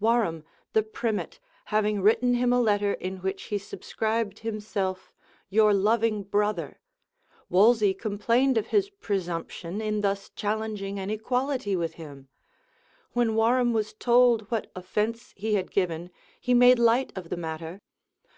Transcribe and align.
Warham, 0.00 0.44
the 0.72 0.82
primate, 0.82 1.40
having 1.66 2.00
written 2.00 2.32
him 2.32 2.54
a 2.54 2.58
letter 2.62 2.94
in 2.94 3.18
which 3.18 3.42
he 3.42 3.58
subscribed 3.58 4.38
himself 4.38 5.12
"your 5.50 5.74
loving 5.74 6.22
brother," 6.22 6.80
Wolsey 7.50 7.92
complained 7.92 8.56
of 8.56 8.68
his 8.68 8.88
presumption 8.88 9.82
in 9.82 10.00
thus 10.00 10.30
challenging 10.30 10.98
an 10.98 11.10
equality 11.10 11.76
with 11.76 11.96
him. 11.96 12.28
When 13.12 13.34
Warham 13.34 13.74
was 13.74 13.92
told 13.92 14.50
what 14.50 14.70
offence 14.74 15.34
he 15.36 15.52
had 15.52 15.70
given, 15.70 16.10
he 16.40 16.54
made 16.54 16.78
light 16.78 17.12
of 17.14 17.28
the 17.28 17.36
matter. 17.36 17.82